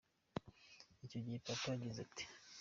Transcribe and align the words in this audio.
Icyo 1.05 1.17
gihe 1.23 1.37
Papa 1.45 1.65
yagize 1.73 1.99
ati“…. 2.05 2.23